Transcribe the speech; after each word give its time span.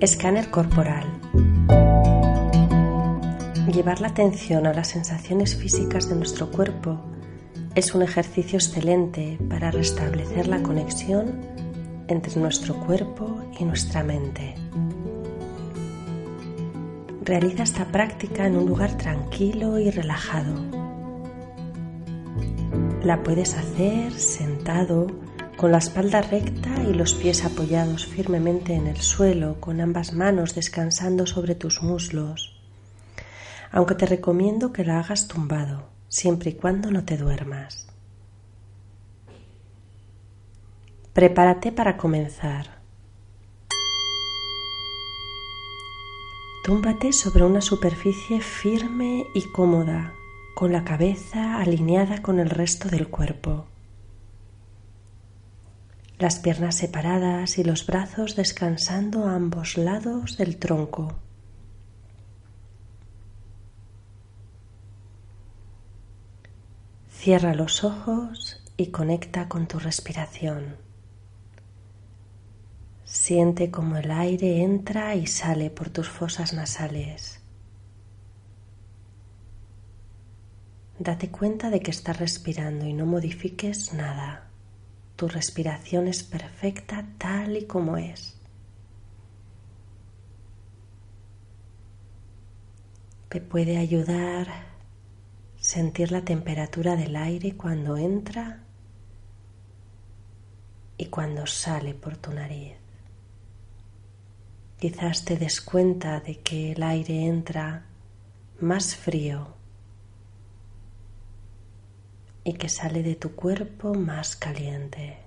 Escáner 0.00 0.50
corporal. 0.50 1.04
Llevar 3.72 4.00
la 4.00 4.08
atención 4.08 4.66
a 4.66 4.74
las 4.74 4.88
sensaciones 4.88 5.56
físicas 5.56 6.08
de 6.08 6.16
nuestro 6.16 6.50
cuerpo 6.50 7.00
es 7.74 7.94
un 7.94 8.02
ejercicio 8.02 8.58
excelente 8.58 9.38
para 9.48 9.70
restablecer 9.70 10.46
la 10.46 10.62
conexión 10.62 11.40
entre 12.08 12.40
nuestro 12.40 12.74
cuerpo 12.74 13.42
y 13.58 13.64
nuestra 13.64 14.04
mente. 14.04 14.54
Realiza 17.22 17.62
esta 17.62 17.86
práctica 17.86 18.46
en 18.46 18.56
un 18.56 18.66
lugar 18.66 18.96
tranquilo 18.98 19.78
y 19.78 19.90
relajado. 19.90 20.54
La 23.02 23.22
puedes 23.22 23.54
hacer 23.54 24.12
sentado 24.12 25.23
con 25.56 25.70
la 25.70 25.78
espalda 25.78 26.20
recta 26.20 26.82
y 26.82 26.92
los 26.92 27.14
pies 27.14 27.44
apoyados 27.44 28.06
firmemente 28.06 28.74
en 28.74 28.86
el 28.86 28.96
suelo, 28.96 29.60
con 29.60 29.80
ambas 29.80 30.12
manos 30.12 30.54
descansando 30.54 31.26
sobre 31.26 31.54
tus 31.54 31.82
muslos, 31.82 32.60
aunque 33.70 33.94
te 33.94 34.06
recomiendo 34.06 34.72
que 34.72 34.84
la 34.84 34.98
hagas 34.98 35.28
tumbado, 35.28 35.88
siempre 36.08 36.50
y 36.50 36.54
cuando 36.54 36.90
no 36.90 37.04
te 37.04 37.16
duermas. 37.16 37.86
Prepárate 41.12 41.70
para 41.70 41.96
comenzar. 41.96 42.82
Túmbate 46.64 47.12
sobre 47.12 47.44
una 47.44 47.60
superficie 47.60 48.40
firme 48.40 49.26
y 49.34 49.42
cómoda, 49.52 50.14
con 50.56 50.72
la 50.72 50.82
cabeza 50.82 51.58
alineada 51.58 52.22
con 52.22 52.40
el 52.40 52.50
resto 52.50 52.88
del 52.88 53.08
cuerpo 53.08 53.66
las 56.18 56.38
piernas 56.38 56.76
separadas 56.76 57.58
y 57.58 57.64
los 57.64 57.86
brazos 57.86 58.36
descansando 58.36 59.26
a 59.26 59.34
ambos 59.34 59.76
lados 59.76 60.36
del 60.36 60.56
tronco. 60.58 61.14
Cierra 67.10 67.54
los 67.54 67.84
ojos 67.84 68.62
y 68.76 68.88
conecta 68.88 69.48
con 69.48 69.66
tu 69.66 69.78
respiración. 69.78 70.76
Siente 73.04 73.70
como 73.70 73.96
el 73.96 74.10
aire 74.10 74.62
entra 74.62 75.14
y 75.14 75.26
sale 75.26 75.70
por 75.70 75.88
tus 75.88 76.08
fosas 76.08 76.52
nasales. 76.52 77.40
Date 80.98 81.30
cuenta 81.30 81.70
de 81.70 81.80
que 81.80 81.90
estás 81.90 82.18
respirando 82.18 82.86
y 82.86 82.92
no 82.92 83.04
modifiques 83.04 83.92
nada. 83.94 84.50
Tu 85.16 85.28
respiración 85.28 86.08
es 86.08 86.22
perfecta 86.22 87.06
tal 87.18 87.56
y 87.56 87.66
como 87.66 87.96
es. 87.96 88.36
Te 93.28 93.40
puede 93.40 93.76
ayudar 93.78 94.48
sentir 95.56 96.12
la 96.12 96.22
temperatura 96.22 96.94
del 96.94 97.16
aire 97.16 97.56
cuando 97.56 97.96
entra 97.96 98.62
y 100.98 101.06
cuando 101.06 101.46
sale 101.46 101.94
por 101.94 102.16
tu 102.16 102.32
nariz. 102.32 102.74
Quizás 104.78 105.24
te 105.24 105.36
des 105.36 105.60
cuenta 105.60 106.20
de 106.20 106.40
que 106.40 106.72
el 106.72 106.82
aire 106.82 107.24
entra 107.24 107.86
más 108.60 108.94
frío 108.94 109.54
y 112.44 112.52
que 112.52 112.68
sale 112.68 113.02
de 113.02 113.16
tu 113.16 113.34
cuerpo 113.34 113.94
más 113.94 114.36
caliente. 114.36 115.18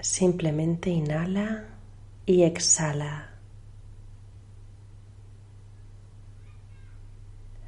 Simplemente 0.00 0.90
inhala 0.90 1.68
y 2.26 2.42
exhala. 2.42 3.30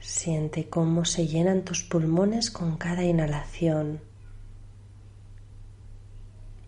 Siente 0.00 0.68
cómo 0.68 1.04
se 1.04 1.28
llenan 1.28 1.64
tus 1.64 1.84
pulmones 1.84 2.50
con 2.50 2.76
cada 2.76 3.04
inhalación 3.04 4.00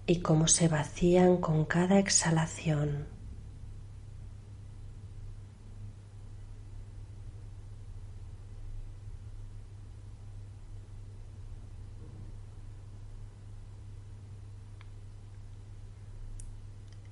y 0.06 0.20
cómo 0.20 0.46
se 0.46 0.68
vacían 0.68 1.38
con 1.38 1.64
cada 1.64 1.98
exhalación. 1.98 3.15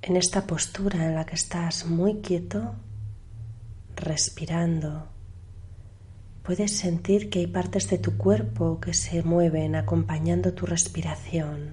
En 0.06 0.16
esta 0.18 0.46
postura 0.46 1.06
en 1.06 1.14
la 1.14 1.24
que 1.24 1.34
estás 1.34 1.86
muy 1.86 2.20
quieto, 2.20 2.74
respirando, 3.96 5.08
puedes 6.42 6.76
sentir 6.76 7.30
que 7.30 7.38
hay 7.38 7.46
partes 7.46 7.88
de 7.88 7.96
tu 7.96 8.18
cuerpo 8.18 8.80
que 8.80 8.92
se 8.92 9.22
mueven 9.22 9.76
acompañando 9.76 10.52
tu 10.52 10.66
respiración. 10.66 11.72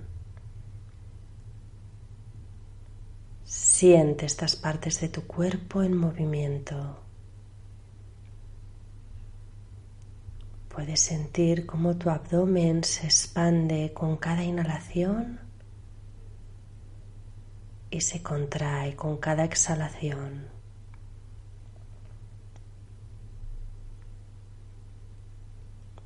Siente 3.43 4.25
estas 4.25 4.55
partes 4.55 5.01
de 5.01 5.09
tu 5.09 5.27
cuerpo 5.27 5.83
en 5.83 5.97
movimiento. 5.97 6.99
Puedes 10.73 11.01
sentir 11.01 11.65
cómo 11.65 11.97
tu 11.97 12.09
abdomen 12.09 12.85
se 12.85 13.07
expande 13.07 13.91
con 13.93 14.15
cada 14.15 14.45
inhalación 14.45 15.50
y 17.91 18.01
se 18.01 18.23
contrae 18.23 18.95
con 18.95 19.17
cada 19.17 19.43
exhalación. 19.43 20.47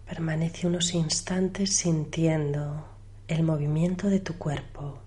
Permanece 0.05 0.67
unos 0.67 0.93
instantes 0.93 1.75
sintiendo 1.75 2.85
el 3.27 3.43
movimiento 3.43 4.07
de 4.09 4.19
tu 4.19 4.37
cuerpo. 4.37 4.99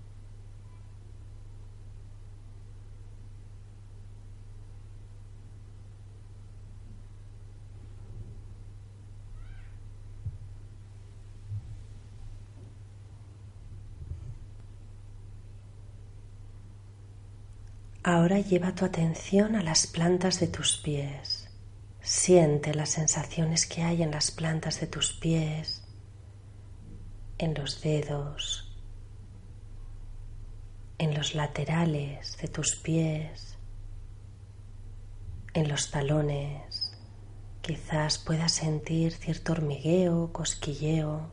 Ahora 18.11 18.39
lleva 18.39 18.73
tu 18.73 18.85
atención 18.85 19.55
a 19.55 19.61
las 19.61 19.85
plantas 19.85 20.39
de 20.39 20.47
tus 20.47 20.77
pies. 20.77 21.47
Siente 22.01 22.73
las 22.73 22.89
sensaciones 22.89 23.67
que 23.67 23.83
hay 23.83 24.01
en 24.01 24.09
las 24.09 24.31
plantas 24.31 24.79
de 24.79 24.87
tus 24.87 25.13
pies, 25.13 25.83
en 27.37 27.53
los 27.53 27.83
dedos, 27.83 28.75
en 30.97 31.13
los 31.13 31.35
laterales 31.35 32.35
de 32.41 32.47
tus 32.47 32.75
pies, 32.77 33.59
en 35.53 35.69
los 35.69 35.91
talones. 35.91 36.97
Quizás 37.61 38.17
puedas 38.17 38.53
sentir 38.53 39.11
cierto 39.11 39.51
hormigueo, 39.51 40.33
cosquilleo. 40.33 41.29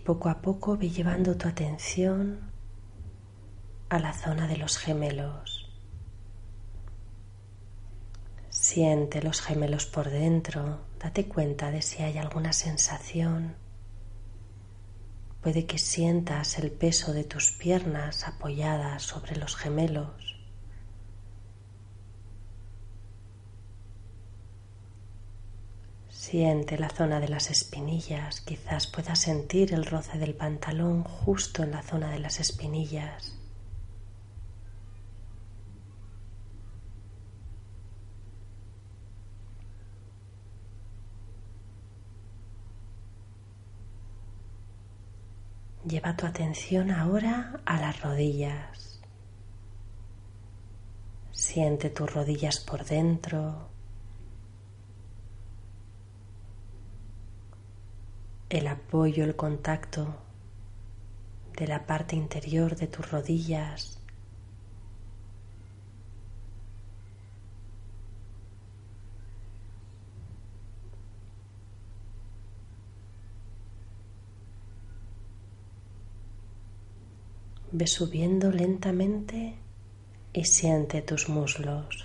Poco 0.00 0.28
a 0.28 0.42
poco 0.42 0.76
ve 0.76 0.90
llevando 0.90 1.36
tu 1.36 1.48
atención 1.48 2.50
a 3.88 3.98
la 3.98 4.12
zona 4.12 4.46
de 4.46 4.56
los 4.56 4.78
gemelos. 4.78 5.68
Siente 8.48 9.22
los 9.22 9.40
gemelos 9.40 9.86
por 9.86 10.10
dentro, 10.10 10.80
date 10.98 11.26
cuenta 11.26 11.70
de 11.70 11.82
si 11.82 12.02
hay 12.02 12.18
alguna 12.18 12.52
sensación. 12.52 13.56
Puede 15.40 15.66
que 15.66 15.78
sientas 15.78 16.58
el 16.58 16.70
peso 16.70 17.12
de 17.12 17.24
tus 17.24 17.52
piernas 17.52 18.28
apoyadas 18.28 19.02
sobre 19.02 19.36
los 19.36 19.56
gemelos. 19.56 20.29
Siente 26.30 26.78
la 26.78 26.88
zona 26.90 27.18
de 27.18 27.26
las 27.26 27.50
espinillas, 27.50 28.40
quizás 28.42 28.86
puedas 28.86 29.18
sentir 29.18 29.74
el 29.74 29.84
roce 29.84 30.16
del 30.16 30.36
pantalón 30.36 31.02
justo 31.02 31.64
en 31.64 31.72
la 31.72 31.82
zona 31.82 32.08
de 32.12 32.20
las 32.20 32.38
espinillas. 32.38 33.36
Lleva 45.84 46.16
tu 46.16 46.26
atención 46.26 46.92
ahora 46.92 47.60
a 47.64 47.80
las 47.80 48.00
rodillas. 48.02 49.00
Siente 51.32 51.90
tus 51.90 52.14
rodillas 52.14 52.60
por 52.60 52.84
dentro. 52.84 53.79
El 58.50 58.66
apoyo, 58.66 59.24
el 59.24 59.36
contacto 59.36 60.14
de 61.56 61.68
la 61.68 61.86
parte 61.86 62.16
interior 62.16 62.76
de 62.76 62.88
tus 62.88 63.10
rodillas 63.10 64.00
Ve 77.72 77.86
subiendo 77.86 78.50
lentamente 78.50 79.54
y 80.32 80.44
siente 80.44 81.02
tus 81.02 81.28
muslos. 81.28 82.04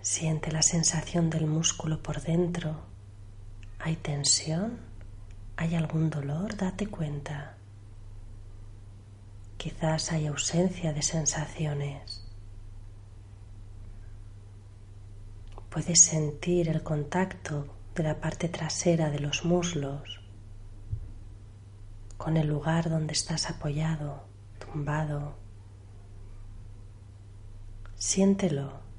Siente 0.00 0.50
la 0.50 0.62
sensación 0.62 1.28
del 1.28 1.46
músculo 1.46 2.02
por 2.02 2.22
dentro. 2.22 2.91
¿Hay 3.84 3.96
tensión? 3.96 4.78
¿Hay 5.56 5.74
algún 5.74 6.08
dolor? 6.08 6.56
Date 6.56 6.86
cuenta. 6.86 7.56
Quizás 9.56 10.12
hay 10.12 10.28
ausencia 10.28 10.92
de 10.92 11.02
sensaciones. 11.02 12.24
Puedes 15.68 15.98
sentir 15.98 16.68
el 16.68 16.84
contacto 16.84 17.74
de 17.96 18.04
la 18.04 18.20
parte 18.20 18.48
trasera 18.48 19.10
de 19.10 19.18
los 19.18 19.44
muslos 19.44 20.20
con 22.16 22.36
el 22.36 22.46
lugar 22.46 22.88
donde 22.88 23.14
estás 23.14 23.50
apoyado, 23.50 24.22
tumbado. 24.60 25.34
Siéntelo. 27.96 28.91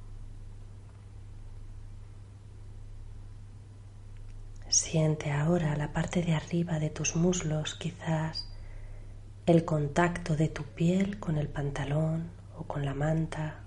Siente 4.93 5.31
ahora 5.31 5.75
la 5.75 5.91
parte 5.91 6.21
de 6.21 6.35
arriba 6.35 6.77
de 6.77 6.91
tus 6.91 7.15
muslos, 7.15 7.73
quizás 7.73 8.47
el 9.47 9.65
contacto 9.65 10.35
de 10.35 10.49
tu 10.49 10.61
piel 10.65 11.19
con 11.19 11.39
el 11.39 11.47
pantalón 11.47 12.29
o 12.55 12.65
con 12.65 12.85
la 12.85 12.93
manta. 12.93 13.63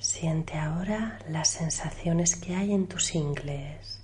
Siente 0.00 0.58
ahora 0.58 1.20
las 1.28 1.50
sensaciones 1.50 2.34
que 2.34 2.56
hay 2.56 2.72
en 2.72 2.88
tus 2.88 3.14
ingles. 3.14 4.00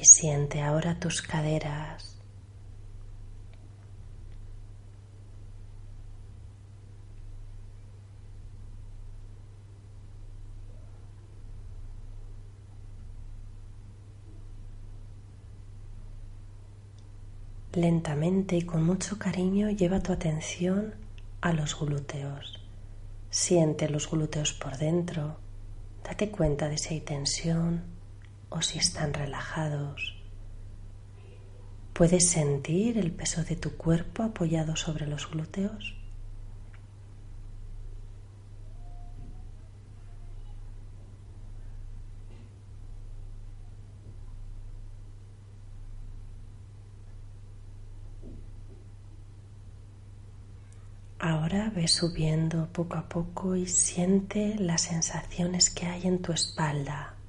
Y 0.00 0.06
siente 0.20 0.60
ahora 0.60 1.00
tus 1.00 1.22
caderas. 1.22 2.18
Lentamente 17.72 18.56
y 18.56 18.62
con 18.62 18.84
mucho 18.84 19.18
cariño 19.18 19.70
lleva 19.70 20.00
tu 20.00 20.12
atención 20.12 20.96
a 21.40 21.54
los 21.54 21.80
glúteos. 21.80 22.62
Siente 23.30 23.88
los 23.88 24.10
glúteos 24.10 24.52
por 24.52 24.76
dentro. 24.76 25.38
Date 26.04 26.30
cuenta 26.30 26.68
de 26.68 26.76
si 26.76 26.92
hay 26.92 27.00
tensión 27.00 27.99
o 28.50 28.60
si 28.62 28.78
están 28.78 29.14
relajados. 29.14 30.16
¿Puedes 31.92 32.28
sentir 32.30 32.98
el 32.98 33.12
peso 33.12 33.44
de 33.44 33.56
tu 33.56 33.76
cuerpo 33.76 34.22
apoyado 34.22 34.76
sobre 34.76 35.06
los 35.06 35.30
glúteos? 35.30 35.96
Ahora 51.18 51.70
ve 51.74 51.86
subiendo 51.86 52.68
poco 52.72 52.96
a 52.96 53.06
poco 53.06 53.54
y 53.54 53.66
siente 53.66 54.54
las 54.58 54.82
sensaciones 54.82 55.68
que 55.68 55.84
hay 55.84 56.06
en 56.06 56.22
tu 56.22 56.32
espalda. 56.32 57.19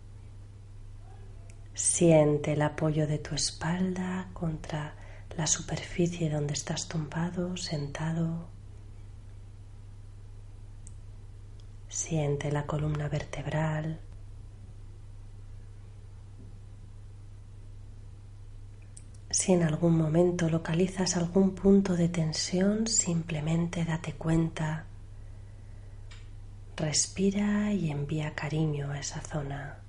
Siente 1.82 2.54
el 2.54 2.62
apoyo 2.62 3.08
de 3.08 3.18
tu 3.18 3.34
espalda 3.34 4.30
contra 4.34 4.94
la 5.36 5.48
superficie 5.48 6.30
donde 6.30 6.54
estás 6.54 6.88
tumbado, 6.88 7.58
sentado. 7.58 8.46
Siente 11.90 12.52
la 12.52 12.68
columna 12.68 13.10
vertebral. 13.10 14.00
Si 19.32 19.52
en 19.52 19.64
algún 19.64 19.98
momento 19.98 20.50
localizas 20.50 21.18
algún 21.18 21.56
punto 21.56 21.96
de 21.96 22.10
tensión, 22.10 22.86
simplemente 22.86 23.86
date 23.86 24.14
cuenta. 24.14 24.86
Respira 26.78 27.74
y 27.74 27.90
envía 27.90 28.36
cariño 28.36 28.92
a 28.92 29.00
esa 29.00 29.22
zona. 29.22 29.81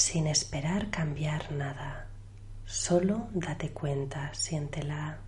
Sin 0.00 0.26
esperar 0.26 0.88
cambiar 0.90 1.52
nada, 1.52 2.06
solo 2.64 3.28
date 3.34 3.68
cuenta, 3.70 4.32
siéntela. 4.32 5.18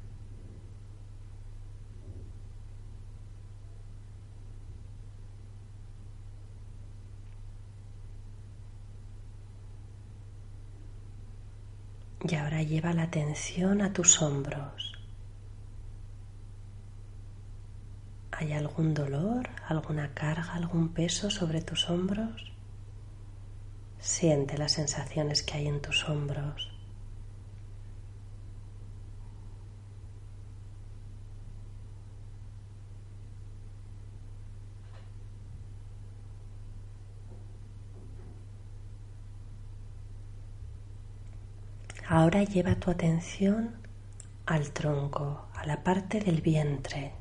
Y 12.26 12.34
ahora 12.34 12.62
lleva 12.62 12.94
la 12.94 13.02
atención 13.02 13.82
a 13.82 13.92
tus 13.92 14.22
hombros. 14.22 14.94
¿Hay 18.30 18.54
algún 18.54 18.94
dolor, 18.94 19.50
alguna 19.68 20.14
carga, 20.14 20.54
algún 20.54 20.94
peso 20.94 21.28
sobre 21.28 21.60
tus 21.60 21.90
hombros? 21.90 22.51
Siente 24.02 24.58
las 24.58 24.72
sensaciones 24.72 25.44
que 25.44 25.58
hay 25.58 25.68
en 25.68 25.80
tus 25.80 26.08
hombros. 26.08 26.72
Ahora 42.08 42.42
lleva 42.42 42.74
tu 42.74 42.90
atención 42.90 43.76
al 44.46 44.72
tronco, 44.72 45.46
a 45.54 45.64
la 45.64 45.84
parte 45.84 46.18
del 46.18 46.40
vientre. 46.40 47.12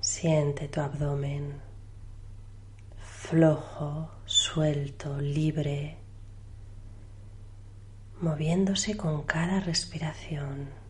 Siente 0.00 0.66
tu 0.66 0.80
abdomen 0.80 1.69
flojo, 3.30 4.10
suelto, 4.24 5.20
libre, 5.20 5.98
moviéndose 8.20 8.96
con 8.96 9.22
cada 9.22 9.60
respiración. 9.60 10.80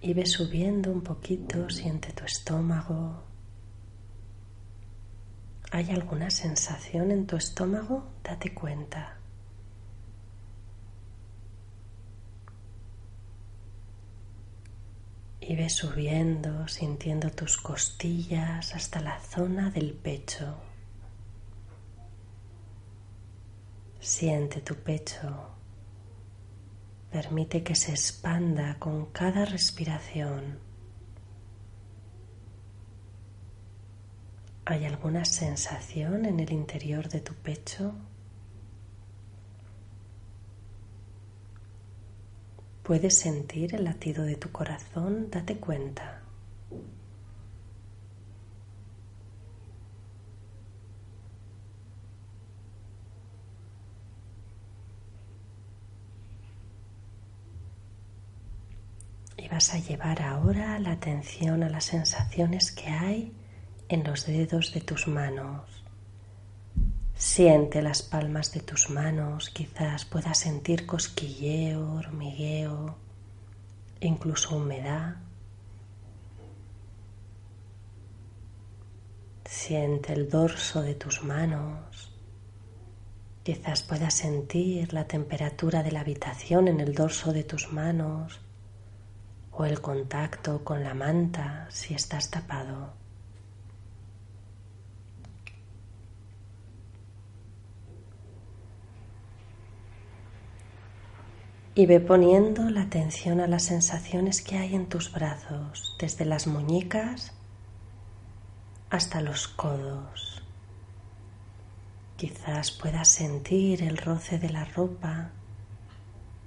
y 0.00 0.12
ve 0.12 0.26
subiendo 0.26 0.90
un 0.92 1.00
poquito, 1.00 1.70
siente 1.70 2.12
tu 2.12 2.24
estómago. 2.24 3.22
¿Hay 5.70 5.90
alguna 5.90 6.28
sensación 6.28 7.10
en 7.10 7.26
tu 7.26 7.36
estómago? 7.36 8.04
Date 8.22 8.52
cuenta. 8.52 9.23
Y 15.46 15.56
ve 15.56 15.68
subiendo, 15.68 16.66
sintiendo 16.68 17.30
tus 17.30 17.58
costillas 17.58 18.74
hasta 18.74 19.00
la 19.00 19.20
zona 19.20 19.68
del 19.70 19.92
pecho. 19.92 20.56
Siente 24.00 24.62
tu 24.62 24.74
pecho. 24.76 25.50
Permite 27.10 27.62
que 27.62 27.74
se 27.74 27.90
expanda 27.90 28.78
con 28.78 29.06
cada 29.12 29.44
respiración. 29.44 30.60
¿Hay 34.64 34.86
alguna 34.86 35.26
sensación 35.26 36.24
en 36.24 36.40
el 36.40 36.52
interior 36.52 37.10
de 37.10 37.20
tu 37.20 37.34
pecho? 37.34 37.94
¿Puedes 42.84 43.16
sentir 43.18 43.74
el 43.74 43.84
latido 43.84 44.24
de 44.24 44.36
tu 44.36 44.52
corazón? 44.52 45.30
Date 45.30 45.56
cuenta. 45.56 46.20
Y 59.38 59.48
vas 59.48 59.72
a 59.72 59.78
llevar 59.78 60.20
ahora 60.20 60.78
la 60.78 60.92
atención 60.92 61.62
a 61.62 61.70
las 61.70 61.86
sensaciones 61.86 62.70
que 62.70 62.88
hay 62.88 63.32
en 63.88 64.04
los 64.04 64.26
dedos 64.26 64.74
de 64.74 64.82
tus 64.82 65.08
manos. 65.08 65.83
Siente 67.34 67.82
las 67.82 68.00
palmas 68.00 68.52
de 68.52 68.60
tus 68.60 68.90
manos, 68.90 69.50
quizás 69.50 70.04
puedas 70.04 70.38
sentir 70.38 70.86
cosquilleo, 70.86 71.94
hormigueo, 71.94 72.94
incluso 73.98 74.56
humedad. 74.56 75.16
Siente 79.44 80.12
el 80.12 80.30
dorso 80.30 80.80
de 80.82 80.94
tus 80.94 81.24
manos. 81.24 82.12
Quizás 83.42 83.82
puedas 83.82 84.14
sentir 84.14 84.92
la 84.92 85.08
temperatura 85.08 85.82
de 85.82 85.90
la 85.90 86.02
habitación 86.02 86.68
en 86.68 86.78
el 86.78 86.94
dorso 86.94 87.32
de 87.32 87.42
tus 87.42 87.72
manos 87.72 88.38
o 89.50 89.64
el 89.64 89.80
contacto 89.80 90.62
con 90.62 90.84
la 90.84 90.94
manta 90.94 91.66
si 91.68 91.94
estás 91.94 92.30
tapado. 92.30 93.03
Y 101.76 101.86
ve 101.86 101.98
poniendo 101.98 102.70
la 102.70 102.82
atención 102.82 103.40
a 103.40 103.48
las 103.48 103.64
sensaciones 103.64 104.42
que 104.42 104.56
hay 104.56 104.74
en 104.74 104.86
tus 104.86 105.10
brazos, 105.10 105.96
desde 105.98 106.24
las 106.24 106.46
muñecas 106.46 107.32
hasta 108.90 109.20
los 109.20 109.48
codos. 109.48 110.42
Quizás 112.16 112.70
puedas 112.70 113.08
sentir 113.08 113.82
el 113.82 113.96
roce 113.96 114.38
de 114.38 114.50
la 114.50 114.64
ropa 114.64 115.32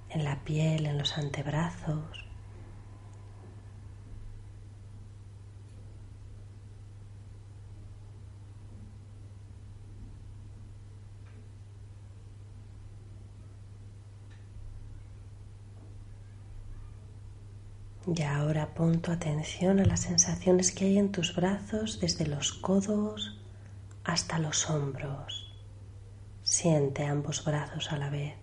en 0.10 0.24
la 0.24 0.44
piel, 0.46 0.86
en 0.86 0.98
los 0.98 1.18
antebrazos. 1.18 2.27
Y 18.16 18.22
ahora 18.22 18.74
pon 18.74 19.02
tu 19.02 19.12
atención 19.12 19.82
a 19.82 19.86
las 19.86 20.02
sensaciones 20.02 20.72
que 20.72 20.86
hay 20.86 20.98
en 20.98 21.12
tus 21.12 21.36
brazos 21.36 22.00
desde 22.00 22.26
los 22.26 22.54
codos 22.54 23.38
hasta 24.06 24.40
los 24.40 24.70
hombros. 24.70 25.54
Siente 26.42 27.04
ambos 27.04 27.44
brazos 27.44 27.92
a 27.92 27.98
la 27.98 28.10
vez. 28.10 28.36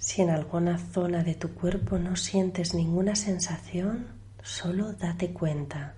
Si 0.00 0.22
en 0.22 0.30
alguna 0.30 0.78
zona 0.78 1.22
de 1.22 1.36
tu 1.36 1.54
cuerpo 1.54 1.96
no 1.98 2.16
sientes 2.16 2.74
ninguna 2.74 3.14
sensación, 3.14 4.17
Solo 4.42 4.92
date 4.92 5.32
cuenta. 5.32 5.94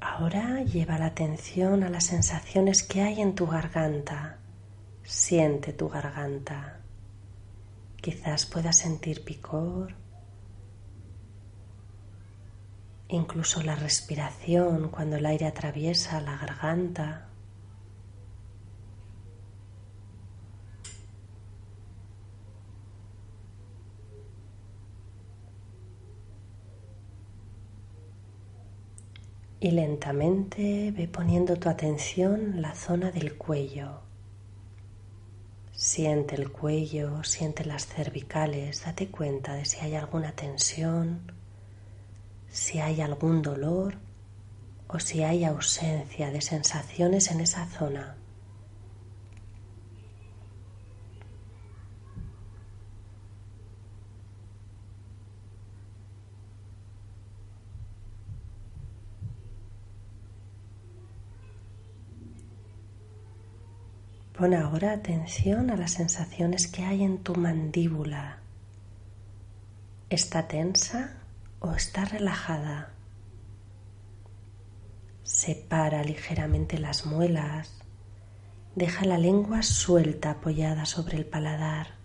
Ahora 0.00 0.62
lleva 0.62 0.98
la 0.98 1.06
atención 1.06 1.84
a 1.84 1.88
las 1.90 2.06
sensaciones 2.06 2.82
que 2.82 3.02
hay 3.02 3.20
en 3.20 3.36
tu 3.36 3.46
garganta. 3.46 4.38
Siente 5.04 5.72
tu 5.72 5.88
garganta. 5.88 6.80
Quizás 8.00 8.44
puedas 8.46 8.78
sentir 8.78 9.24
picor, 9.24 9.94
incluso 13.08 13.62
la 13.62 13.74
respiración 13.74 14.90
cuando 14.90 15.16
el 15.16 15.26
aire 15.26 15.46
atraviesa 15.46 16.20
la 16.20 16.36
garganta. 16.36 17.24
Y 29.60 29.72
lentamente 29.72 30.92
ve 30.92 31.08
poniendo 31.08 31.56
tu 31.56 31.68
atención 31.68 32.54
en 32.54 32.62
la 32.62 32.74
zona 32.74 33.10
del 33.10 33.36
cuello. 33.36 34.02
Siente 35.72 36.36
el 36.36 36.52
cuello, 36.52 37.24
siente 37.24 37.64
las 37.64 37.86
cervicales, 37.86 38.84
date 38.84 39.08
cuenta 39.08 39.54
de 39.54 39.64
si 39.64 39.78
hay 39.80 39.96
alguna 39.96 40.32
tensión 40.32 41.32
si 42.50 42.80
hay 42.80 43.00
algún 43.00 43.42
dolor 43.42 43.96
o 44.88 44.98
si 44.98 45.22
hay 45.22 45.44
ausencia 45.44 46.30
de 46.30 46.40
sensaciones 46.40 47.30
en 47.30 47.40
esa 47.40 47.66
zona. 47.66 48.16
Pon 64.38 64.54
ahora 64.54 64.92
atención 64.92 65.68
a 65.70 65.76
las 65.76 65.94
sensaciones 65.94 66.68
que 66.68 66.84
hay 66.84 67.02
en 67.02 67.18
tu 67.18 67.34
mandíbula. 67.34 68.38
¿Está 70.10 70.46
tensa 70.46 71.18
o 71.60 71.72
está 71.72 72.04
relajada. 72.04 72.94
Separa 75.22 76.02
ligeramente 76.04 76.78
las 76.78 77.04
muelas. 77.04 77.74
Deja 78.74 79.04
la 79.04 79.18
lengua 79.18 79.62
suelta 79.62 80.30
apoyada 80.30 80.86
sobre 80.86 81.18
el 81.18 81.26
paladar. 81.26 81.98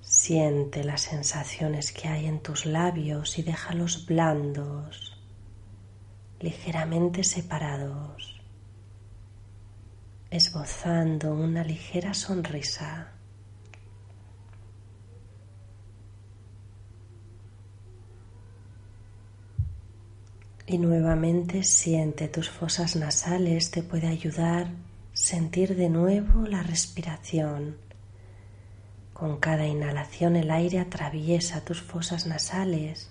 Siente 0.00 0.84
las 0.84 1.00
sensaciones 1.00 1.90
que 1.92 2.08
hay 2.08 2.26
en 2.26 2.40
tus 2.40 2.66
labios 2.66 3.38
y 3.38 3.42
déjalos 3.42 4.04
blandos, 4.04 5.18
ligeramente 6.38 7.24
separados, 7.24 8.42
esbozando 10.30 11.32
una 11.32 11.64
ligera 11.64 12.12
sonrisa. 12.12 13.12
Y 20.66 20.78
nuevamente 20.78 21.64
siente 21.64 22.28
tus 22.28 22.48
fosas 22.48 22.94
nasales, 22.94 23.70
te 23.70 23.82
puede 23.82 24.06
ayudar 24.06 24.68
sentir 25.12 25.76
de 25.76 25.88
nuevo 25.88 26.46
la 26.46 26.62
respiración. 26.62 27.76
Con 29.12 29.38
cada 29.38 29.66
inhalación 29.66 30.36
el 30.36 30.50
aire 30.50 30.78
atraviesa 30.78 31.64
tus 31.64 31.82
fosas 31.82 32.26
nasales, 32.26 33.10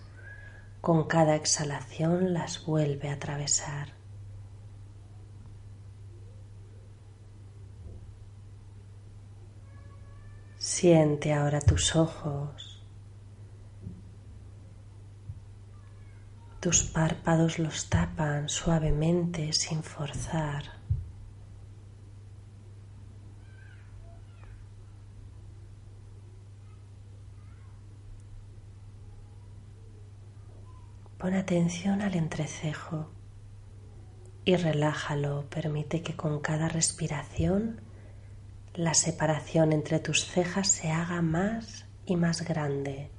con 0.79 1.07
cada 1.07 1.35
exhalación 1.35 2.33
las 2.33 2.65
vuelve 2.65 3.09
a 3.09 3.13
atravesar. 3.13 3.89
Siente 10.57 11.33
ahora 11.33 11.59
tus 11.59 11.95
ojos 11.95 12.70
Tus 16.61 16.83
párpados 16.83 17.57
los 17.57 17.89
tapan 17.89 18.47
suavemente 18.47 19.51
sin 19.51 19.81
forzar. 19.81 20.63
Pon 31.17 31.33
atención 31.33 32.03
al 32.03 32.13
entrecejo 32.13 33.09
y 34.45 34.55
relájalo. 34.55 35.49
Permite 35.49 36.03
que 36.03 36.15
con 36.15 36.41
cada 36.41 36.69
respiración 36.69 37.81
la 38.75 38.93
separación 38.93 39.73
entre 39.73 39.97
tus 39.97 40.25
cejas 40.25 40.67
se 40.67 40.91
haga 40.91 41.23
más 41.23 41.87
y 42.05 42.17
más 42.17 42.43
grande. 42.43 43.09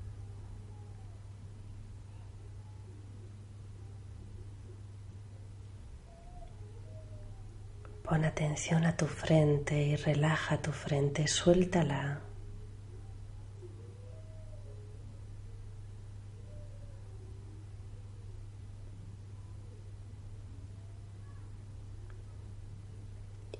Pon 8.12 8.26
atención 8.26 8.84
a 8.84 8.94
tu 8.94 9.06
frente 9.06 9.74
y 9.74 9.96
relaja 9.96 10.60
tu 10.60 10.70
frente, 10.70 11.26
suéltala. 11.26 12.20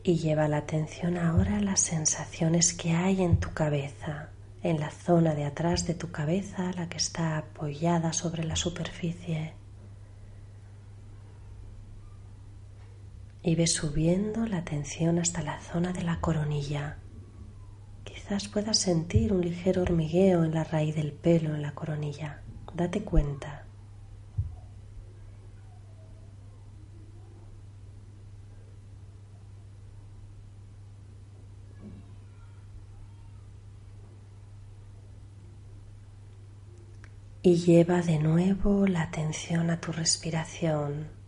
Y 0.03 0.17
lleva 0.19 0.49
la 0.49 0.59
atención 0.59 1.17
ahora 1.17 1.57
a 1.57 1.61
las 1.61 1.81
sensaciones 1.81 2.75
que 2.75 2.91
hay 2.91 3.23
en 3.23 3.41
tu 3.41 3.55
cabeza, 3.55 4.29
en 4.63 4.81
la 4.81 4.91
zona 4.91 5.35
de 5.35 5.47
atrás 5.47 5.87
de 5.87 5.95
tu 5.95 6.11
cabeza, 6.11 6.73
la 6.77 6.91
que 6.91 6.99
está 6.99 7.39
apoyada 7.39 8.13
sobre 8.13 8.45
la 8.45 8.57
superficie. 8.57 9.62
Y 13.43 13.57
ve 13.57 13.67
subiendo 13.67 14.47
la 14.47 14.59
atención 14.59 15.19
hasta 15.19 15.43
la 15.43 15.61
zona 15.61 15.93
de 15.93 16.03
la 16.03 16.21
coronilla. 16.21 16.99
Quizás 18.05 18.49
puedas 18.49 18.79
sentir 18.79 19.33
un 19.33 19.41
ligero 19.41 19.83
hormigueo 19.83 20.45
en 20.45 20.55
la 20.55 20.65
raíz 20.65 20.95
del 20.95 21.13
pelo 21.13 21.55
en 21.55 21.63
la 21.63 21.75
coronilla. 21.75 22.43
Date 22.75 23.03
cuenta. 23.03 23.67
Y 37.45 37.57
lleva 37.57 38.03
de 38.03 38.21
nuevo 38.21 38.87
la 38.87 39.03
atención 39.03 39.71
a 39.71 39.81
tu 39.81 39.91
respiración. 39.91 41.22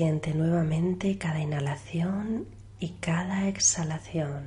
Siente 0.00 0.32
nuevamente 0.32 1.18
cada 1.18 1.40
inhalación 1.40 2.46
y 2.78 2.92
cada 3.00 3.48
exhalación. 3.48 4.46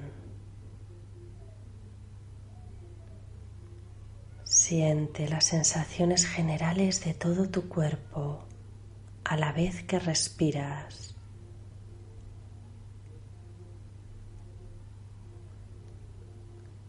Siente 4.44 5.30
las 5.30 5.46
sensaciones 5.46 6.26
generales 6.26 7.06
de 7.06 7.14
todo 7.14 7.50
tu 7.50 7.70
cuerpo 7.70 8.46
a 9.26 9.38
la 9.38 9.52
vez 9.52 9.84
que 9.84 10.00
respiras. 10.00 11.16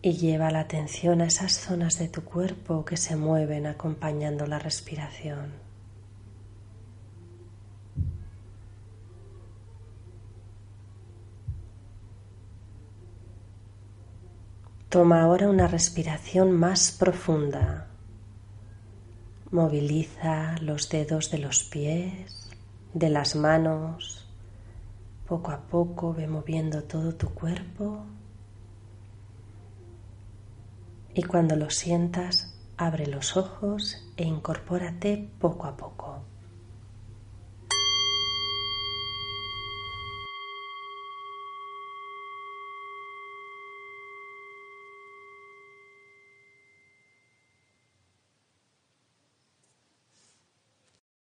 Y 0.01 0.13
lleva 0.13 0.51
la 0.51 0.61
atención 0.61 1.21
a 1.21 1.27
esas 1.27 1.53
zonas 1.53 1.99
de 1.99 2.09
tu 2.09 2.25
cuerpo 2.25 2.87
que 2.87 2.97
se 2.97 3.15
mueven 3.15 3.67
acompañando 3.67 4.47
la 4.47 4.59
respiración. 4.59 5.74
Toma 14.95 15.23
ahora 15.23 15.49
una 15.49 15.67
respiración 15.67 16.53
más 16.53 16.93
profunda. 16.93 17.89
Moviliza 19.51 20.55
los 20.61 20.89
dedos 20.89 21.33
de 21.33 21.39
los 21.39 21.65
pies, 21.65 22.49
de 22.93 23.11
las 23.11 23.35
manos. 23.35 24.29
Poco 25.27 25.51
a 25.51 25.63
poco 25.63 26.15
ve 26.15 26.29
moviendo 26.29 26.85
todo 26.85 27.13
tu 27.17 27.31
cuerpo. 27.31 28.05
Y 31.13 31.25
cuando 31.25 31.57
lo 31.57 31.71
sientas, 31.71 32.57
abre 32.77 33.09
los 33.09 33.37
ojos 33.37 33.97
e 34.17 34.23
incorpórate 34.23 35.29
poco 35.41 35.67
a 35.67 35.77
poco. 35.77 36.23